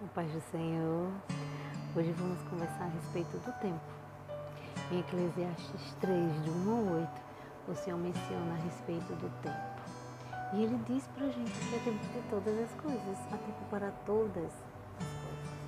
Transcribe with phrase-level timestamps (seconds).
[0.00, 1.10] O paz do Senhor.
[1.96, 3.80] Hoje vamos conversar a respeito do tempo.
[4.92, 7.20] Em Eclesiastes 3, do 1 ao 8,
[7.66, 9.82] o Senhor menciona a respeito do tempo.
[10.52, 13.64] E ele diz para a gente que é tempo de todas as coisas, há tempo
[13.72, 15.58] para todas as coisas.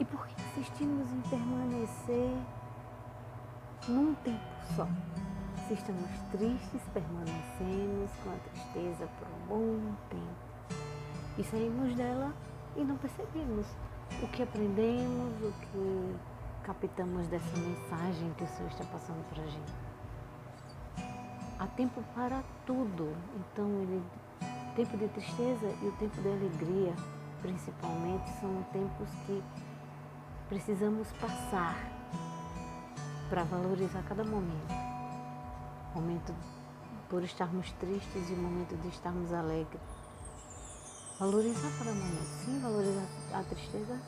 [0.00, 2.36] E por que insistimos em permanecer
[3.86, 4.40] num tempo
[4.74, 4.88] só?
[5.68, 10.53] Se estamos tristes, permanecemos com a tristeza por um bom tempo
[11.36, 12.32] e saímos dela
[12.76, 13.66] e não percebemos
[14.22, 16.16] o que aprendemos, o que
[16.62, 19.72] captamos dessa mensagem que o Senhor está passando para a gente.
[21.58, 24.02] Há tempo para tudo, então ele
[24.76, 26.94] tempo de tristeza e o tempo de alegria,
[27.40, 29.42] principalmente, são tempos que
[30.48, 31.76] precisamos passar
[33.28, 34.74] para valorizar cada momento.
[35.94, 36.34] Momento
[37.08, 40.03] por estarmos tristes e o momento de estarmos alegres
[41.24, 43.98] Valorizar cada momento, sim, valorizar a tristeza,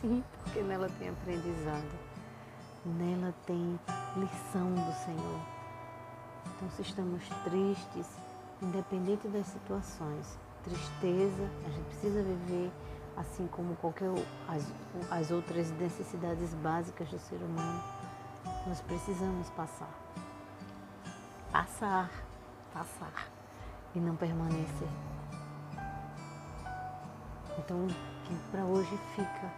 [0.00, 1.98] sim, porque nela tem aprendizado,
[2.86, 3.78] nela tem
[4.16, 5.40] lição do Senhor.
[6.46, 8.06] Então, se estamos tristes,
[8.62, 12.72] independente das situações, tristeza, a gente precisa viver
[13.18, 14.08] assim como qualquer
[14.48, 14.72] as,
[15.10, 17.82] as outras necessidades básicas do ser humano.
[18.66, 19.92] Nós precisamos passar.
[21.52, 22.10] Passar,
[22.72, 23.28] passar
[23.94, 24.88] e não permanecer.
[27.64, 27.86] Então,
[28.24, 29.52] que para hoje fica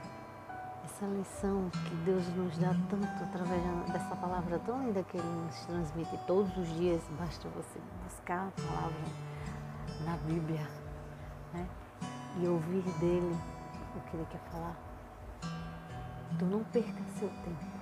[0.85, 5.57] essa lição que Deus nos dá tanto através dessa palavra tão linda que Ele nos
[5.65, 7.03] transmite todos os dias.
[7.19, 9.01] Basta você buscar a palavra
[10.05, 10.69] na Bíblia
[11.55, 11.67] né?
[12.43, 13.35] e ouvir dele
[13.97, 14.77] o que Ele quer falar.
[16.33, 17.75] Então, não perca seu tempo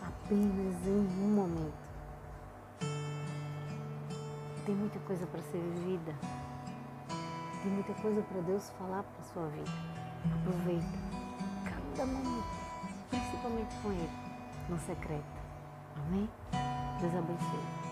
[0.00, 1.84] apenas em um momento.
[4.64, 6.14] Tem muita coisa para ser vivida.
[7.64, 9.70] Tem muita coisa para Deus falar para sua vida.
[10.38, 10.84] Aproveita
[11.64, 12.44] cada momento,
[13.08, 14.10] principalmente com Ele,
[14.68, 15.24] no secreto.
[15.96, 16.28] Amém?
[17.00, 17.83] Deus abençoe.